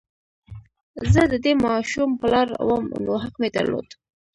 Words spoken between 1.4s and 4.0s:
دې ماشوم پلار وم نو حق مې درلود